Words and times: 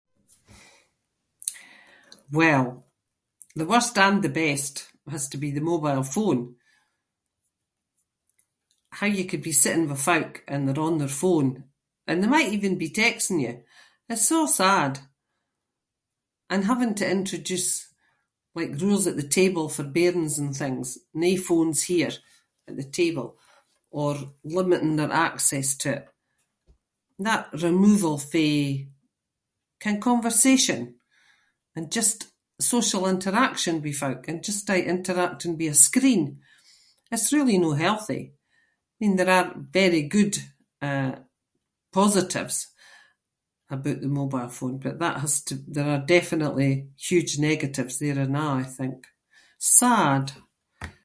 Well, 2.31 2.85
the 3.55 3.65
worst 3.65 3.97
and 3.97 4.23
the 4.23 4.29
best 4.29 4.87
has 5.09 5.27
to 5.29 5.37
be 5.37 5.51
the 5.51 5.61
mobile 5.71 6.03
phone- 6.03 6.55
how 8.99 9.07
you 9.17 9.25
could 9.25 9.41
be 9.47 9.53
sitting 9.63 9.85
with 9.89 10.01
folk 10.09 10.35
and 10.51 10.61
they’re 10.67 10.77
on 10.87 10.95
their 10.97 11.15
phone 11.23 11.49
and 12.07 12.17
they 12.21 12.27
might 12.35 12.53
even 12.55 12.73
be 12.83 12.89
texting 13.03 13.39
you- 13.45 13.61
it’s 14.11 14.27
so 14.31 14.39
sad. 14.59 14.93
And 16.51 16.61
having 16.65 16.95
to 16.99 17.09
introduce, 17.17 17.69
like, 18.57 18.79
rules 18.85 19.05
at 19.09 19.15
the 19.17 19.27
table 19.39 19.65
with 19.75 19.93
bairns 19.95 20.35
and 20.41 20.53
things- 20.61 20.95
no 21.25 21.31
phones 21.47 21.79
here 21.91 22.11
at 22.67 22.75
the 22.79 22.89
table- 22.99 23.33
or 23.99 24.11
limiting 24.59 24.95
their 24.95 25.11
access 25.29 25.69
to 25.81 25.87
it- 25.97 26.07
that 27.27 27.45
removal 27.67 28.17
fae, 28.31 28.61
ken 29.83 29.97
a 29.97 29.99
conversation 30.07 30.81
and 31.75 31.91
just 31.97 32.17
social 32.75 33.03
interaction 33.15 33.75
with 33.83 33.97
folk 34.01 34.21
and 34.29 34.43
just 34.47 34.65
aie 34.73 34.85
interacting 34.95 35.53
with 35.59 35.71
a 35.71 35.75
screen. 35.87 36.23
It’s 37.13 37.33
really 37.35 37.57
no 37.65 37.71
healthy. 37.85 38.23
I 38.33 38.95
mean 39.05 39.15
there 39.17 39.29
are 39.37 39.49
very 39.81 40.03
good, 40.15 40.33
eh, 40.87 41.11
positives 41.97 42.57
aboot 43.73 43.99
the 44.03 44.07
mobile 44.19 44.49
phone 44.57 44.77
but 44.85 44.97
that 45.03 45.17
has 45.23 45.35
to- 45.47 45.65
there 45.75 45.89
are 45.93 46.05
definitely 46.17 46.71
huge 47.09 47.31
negatives 47.49 47.95
there 48.01 48.17
and 48.25 48.37
a’ 48.41 48.45
I 48.63 48.63
think. 48.77 48.97
Sad. 49.79 50.25